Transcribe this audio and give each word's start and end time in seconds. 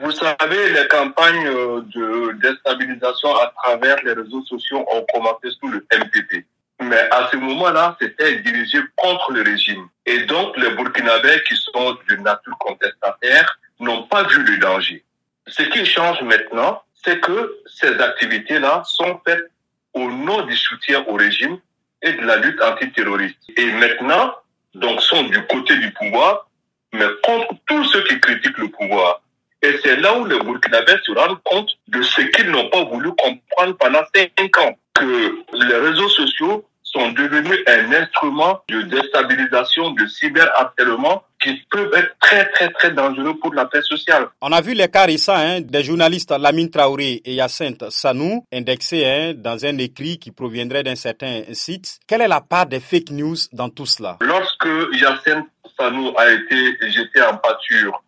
Vous 0.00 0.10
savez, 0.10 0.72
les 0.72 0.88
campagnes 0.88 1.46
euh, 1.46 1.80
de 1.94 2.32
déstabilisation 2.42 3.34
à 3.36 3.52
travers 3.56 3.96
les 4.04 4.12
réseaux 4.12 4.44
sociaux 4.44 4.86
ont 4.92 5.06
commencé 5.12 5.48
sous 5.58 5.68
le 5.68 5.86
MPP. 5.92 6.44
Mais 6.80 7.08
à 7.10 7.28
ce 7.30 7.36
moment-là, 7.36 7.96
c'était 8.00 8.40
dirigé 8.40 8.78
contre 8.96 9.32
le 9.32 9.42
régime. 9.42 9.88
Et 10.04 10.20
donc, 10.24 10.56
les 10.58 10.70
Burkinabés 10.70 11.42
qui 11.48 11.56
sont 11.56 11.96
de 12.08 12.16
nature 12.16 12.58
contestataire 12.58 13.58
n'ont 13.80 14.02
pas 14.04 14.24
vu 14.24 14.42
le 14.42 14.58
danger. 14.58 15.02
Ce 15.46 15.62
qui 15.62 15.86
change 15.86 16.20
maintenant, 16.22 16.82
c'est 17.04 17.20
que 17.20 17.56
ces 17.66 17.98
activités-là 17.98 18.82
sont 18.84 19.20
faites 19.26 19.50
au 19.94 20.10
nom 20.10 20.42
du 20.42 20.56
soutien 20.56 21.04
au 21.08 21.14
régime 21.14 21.58
et 22.02 22.12
de 22.12 22.22
la 22.22 22.36
lutte 22.36 22.60
antiterroriste. 22.60 23.38
Et 23.56 23.66
maintenant, 23.72 24.34
donc, 24.74 25.00
sont 25.00 25.22
du 25.22 25.40
côté 25.46 25.76
du 25.78 25.90
pouvoir, 25.92 26.48
mais 26.92 27.06
contre 27.22 27.54
tous 27.66 27.84
ceux 27.84 28.02
qui 28.04 28.20
critiquent 28.20 28.58
le 28.58 28.68
pouvoir. 28.68 29.22
Et 29.66 29.80
c'est 29.82 29.96
là 29.96 30.16
où 30.16 30.24
les 30.24 30.38
Burkinabés 30.38 31.00
se 31.04 31.10
rendent 31.10 31.42
compte 31.42 31.70
de 31.88 32.00
ce 32.00 32.20
qu'ils 32.20 32.50
n'ont 32.50 32.68
pas 32.70 32.84
voulu 32.84 33.10
comprendre 33.16 33.76
pendant 33.78 34.02
cinq 34.14 34.58
ans, 34.58 34.78
que 34.94 35.42
les 35.54 35.74
réseaux 35.74 36.08
sociaux 36.08 36.64
sont 36.84 37.10
devenus 37.10 37.58
un 37.66 37.92
instrument 37.92 38.60
de 38.68 38.82
déstabilisation, 38.82 39.90
de 39.90 40.06
cyberharcèlement 40.06 41.24
qui 41.42 41.60
peuvent 41.68 41.92
être 41.96 42.14
très 42.20 42.48
très 42.52 42.68
très 42.70 42.92
dangereux 42.92 43.36
pour 43.40 43.54
la 43.54 43.64
paix 43.64 43.82
sociale. 43.82 44.28
On 44.40 44.52
a 44.52 44.60
vu 44.60 44.72
les 44.72 44.86
cas 44.86 45.04
récents 45.04 45.34
hein, 45.34 45.60
des 45.60 45.82
journalistes 45.82 46.30
Lamine 46.30 46.70
Traoré 46.70 47.22
et 47.24 47.34
Yacinthe 47.34 47.90
Sanou 47.90 48.44
indexés 48.52 49.04
hein, 49.04 49.32
dans 49.34 49.64
un 49.64 49.76
écrit 49.78 50.18
qui 50.18 50.30
proviendrait 50.30 50.84
d'un 50.84 50.94
certain 50.94 51.42
site. 51.54 51.98
Quelle 52.06 52.20
est 52.20 52.28
la 52.28 52.40
part 52.40 52.66
des 52.66 52.80
fake 52.80 53.10
news 53.10 53.36
dans 53.52 53.68
tout 53.68 53.86
cela? 53.86 54.16
Lorsque 54.20 54.68
Yacinthe 54.92 55.48
Sanou 55.76 56.14
a 56.16 56.30
été 56.30 56.78
jeté 56.88 57.20
en 57.20 57.36
pâture 57.36 58.00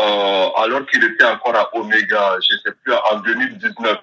euh, 0.00 0.48
alors 0.56 0.86
qu'il 0.86 1.02
était 1.04 1.24
encore 1.24 1.56
à 1.56 1.74
Omega, 1.74 2.36
je 2.40 2.54
ne 2.54 2.58
sais 2.58 2.72
plus, 2.82 2.92
en 2.92 3.20
2019, 3.20 3.98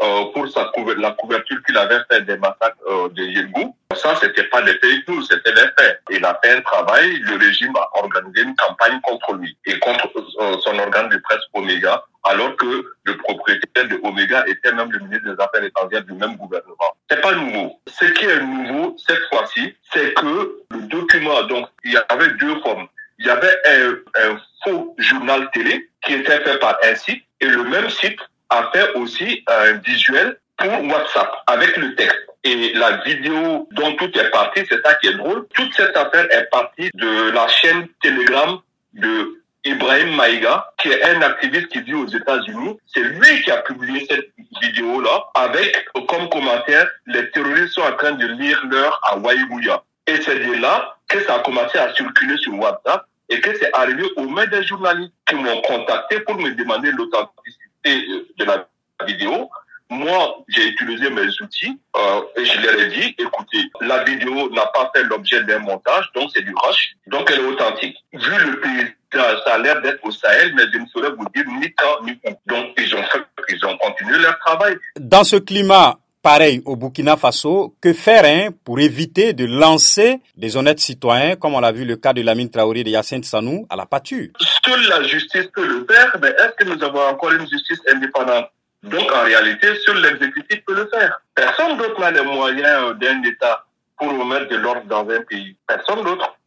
euh, 0.00 0.26
pour 0.32 0.46
sa 0.48 0.70
la 0.96 1.10
couverture 1.10 1.56
qu'il 1.66 1.76
avait 1.76 1.98
fait 2.08 2.22
des 2.22 2.36
massacres 2.36 2.78
euh, 2.86 3.08
de 3.08 3.20
Yelgou. 3.20 3.74
Ça, 3.96 4.14
c'était 4.14 4.44
pas 4.44 4.62
des 4.62 4.74
fake 4.74 5.08
news, 5.08 5.22
c'était 5.22 5.52
des 5.52 5.68
faits. 5.76 6.00
Il 6.10 6.24
a 6.24 6.38
fait 6.42 6.52
un 6.52 6.60
travail, 6.60 7.18
le 7.18 7.36
régime 7.36 7.74
a 7.74 7.88
organisé 7.98 8.42
une 8.42 8.54
campagne 8.54 9.00
contre 9.00 9.34
lui 9.34 9.58
et 9.66 9.76
contre 9.80 10.08
euh, 10.16 10.56
son 10.60 10.78
organe 10.78 11.08
de 11.08 11.16
presse 11.16 11.40
Omega, 11.52 12.04
alors 12.22 12.54
que 12.54 12.94
le 13.02 13.16
propriétaire 13.16 13.88
de 13.88 13.98
Omega 14.04 14.44
était 14.46 14.72
même 14.72 14.92
le 14.92 15.00
ministre 15.00 15.34
des 15.34 15.42
Affaires 15.42 15.64
étrangères 15.64 16.04
du 16.04 16.12
même 16.12 16.36
gouvernement. 16.36 16.94
C'est 17.10 17.20
pas 17.20 17.32
nouveau. 17.32 17.80
Ce 17.88 18.04
qui 18.04 18.24
est 18.24 18.40
nouveau 18.40 18.94
cette 19.04 19.24
fois-ci, 19.32 19.74
c'est 19.92 20.14
que 20.14 20.62
le 20.70 20.82
document, 20.82 21.42
donc, 21.44 21.66
il 21.82 21.94
y 21.94 21.98
avait 22.08 22.34
deux 22.34 22.60
formes 22.60 22.86
il 23.18 23.26
y 23.26 23.30
avait 23.30 23.54
un, 23.66 24.38
faux 24.64 24.94
journal 24.98 25.50
télé 25.52 25.88
qui 26.04 26.14
était 26.14 26.40
fait 26.40 26.58
par 26.58 26.76
un 26.82 26.94
site 26.94 27.22
et 27.40 27.46
le 27.46 27.62
même 27.64 27.88
site 27.90 28.18
a 28.50 28.70
fait 28.72 28.92
aussi 28.94 29.44
un 29.46 29.72
visuel 29.74 30.36
pour 30.56 30.84
WhatsApp 30.84 31.30
avec 31.46 31.76
le 31.76 31.94
texte. 31.94 32.18
Et 32.44 32.72
la 32.74 32.98
vidéo 33.02 33.68
dont 33.72 33.94
tout 33.96 34.16
est 34.18 34.30
parti, 34.30 34.62
c'est 34.68 34.80
ça 34.84 34.94
qui 34.96 35.08
est 35.08 35.14
drôle. 35.14 35.46
Toute 35.54 35.72
cette 35.74 35.96
affaire 35.96 36.26
est 36.32 36.48
partie 36.50 36.90
de 36.94 37.30
la 37.30 37.46
chaîne 37.48 37.86
Telegram 38.02 38.58
de 38.94 39.42
Ibrahim 39.64 40.14
Maïga, 40.14 40.72
qui 40.78 40.88
est 40.88 41.02
un 41.02 41.20
activiste 41.22 41.68
qui 41.68 41.82
vit 41.82 41.94
aux 41.94 42.06
États-Unis. 42.06 42.78
C'est 42.86 43.02
lui 43.02 43.42
qui 43.42 43.50
a 43.50 43.58
publié 43.58 44.06
cette 44.08 44.30
vidéo-là 44.62 45.24
avec 45.34 45.88
comme 46.08 46.28
commentaire, 46.30 46.88
les 47.06 47.30
terroristes 47.30 47.74
sont 47.74 47.82
en 47.82 47.96
train 47.96 48.12
de 48.12 48.26
lire 48.26 48.60
l'heure 48.70 48.98
à 49.04 49.18
Waïbouya. 49.18 49.82
Et 50.08 50.22
c'est 50.22 50.38
de 50.38 50.54
là 50.54 50.96
que 51.06 51.22
ça 51.24 51.34
a 51.34 51.38
commencé 51.40 51.76
à 51.76 51.94
circuler 51.94 52.38
sur 52.38 52.54
WhatsApp 52.58 53.04
et 53.28 53.40
que 53.42 53.54
c'est 53.58 53.70
arrivé 53.74 54.04
aux 54.16 54.26
mains 54.26 54.46
des 54.46 54.62
journalistes 54.64 55.12
qui 55.26 55.34
m'ont 55.34 55.60
contacté 55.60 56.20
pour 56.20 56.36
me 56.36 56.50
demander 56.54 56.90
l'authenticité 56.92 58.24
de 58.38 58.44
la 58.46 58.66
vidéo. 59.06 59.50
Moi, 59.90 60.36
j'ai 60.48 60.68
utilisé 60.68 61.10
mes 61.10 61.28
outils 61.42 61.78
euh, 61.96 62.20
et 62.36 62.44
je 62.44 62.60
leur 62.60 62.74
ai 62.78 62.88
dit, 62.88 63.14
écoutez, 63.18 63.58
la 63.82 64.02
vidéo 64.04 64.50
n'a 64.50 64.66
pas 64.66 64.90
fait 64.94 65.02
l'objet 65.04 65.44
d'un 65.44 65.58
montage, 65.58 66.10
donc 66.14 66.30
c'est 66.34 66.42
du 66.42 66.54
rush, 66.64 66.94
donc 67.06 67.30
elle 67.30 67.40
est 67.40 67.46
authentique. 67.46 67.96
Vu 68.12 68.44
le 68.46 68.60
pays, 68.60 68.86
ça 69.12 69.54
a 69.54 69.58
l'air 69.58 69.80
d'être 69.82 70.02
au 70.04 70.10
Sahel, 70.10 70.54
mais 70.54 70.64
je 70.72 70.78
ne 70.78 70.86
saurais 70.86 71.10
vous 71.10 71.26
dire 71.34 71.44
ni 71.60 71.72
quand 71.74 72.02
ni 72.04 72.12
où. 72.24 72.30
Donc 72.46 72.68
ils 72.78 72.94
ont, 72.94 73.04
ils 73.48 73.66
ont 73.66 73.76
continué 73.76 74.18
leur 74.18 74.38
travail. 74.40 74.76
Dans 74.98 75.24
ce 75.24 75.36
climat, 75.36 75.98
pareil 76.28 76.60
au 76.66 76.76
Burkina 76.76 77.16
Faso, 77.16 77.74
que 77.80 77.94
faire 77.94 78.26
hein, 78.26 78.50
pour 78.62 78.78
éviter 78.80 79.32
de 79.32 79.46
lancer 79.46 80.20
des 80.36 80.58
honnêtes 80.58 80.78
citoyens, 80.78 81.36
comme 81.36 81.54
on 81.54 81.60
l'a 81.60 81.72
vu 81.72 81.86
le 81.86 81.96
cas 81.96 82.12
de 82.12 82.20
Lamine 82.20 82.50
Traoré 82.50 82.84
de 82.84 82.90
Yacine 82.90 83.22
Sanou, 83.22 83.66
à 83.70 83.76
la 83.76 83.86
pâture? 83.86 84.28
Seule 84.62 84.86
la 84.90 85.02
justice 85.04 85.46
peut 85.54 85.66
le 85.66 85.86
faire, 85.90 86.14
mais 86.20 86.28
est-ce 86.28 86.52
que 86.58 86.64
nous 86.64 86.84
avons 86.84 87.00
encore 87.00 87.32
une 87.32 87.48
justice 87.48 87.80
indépendante? 87.90 88.50
Donc 88.82 89.10
en 89.10 89.24
réalité, 89.24 89.68
seul 89.86 90.02
l'exécutif 90.02 90.62
peut 90.66 90.74
le 90.74 90.86
faire. 90.92 91.18
Personne 91.34 91.78
d'autre 91.78 91.98
n'a 91.98 92.10
les 92.10 92.20
moyens 92.20 92.98
d'un 93.00 93.22
État 93.22 93.64
pour 93.98 94.10
remettre 94.10 94.50
de 94.50 94.56
l'ordre 94.56 94.84
dans 94.84 95.08
un 95.08 95.22
pays. 95.22 95.56
Personne 95.66 96.04
d'autre. 96.04 96.37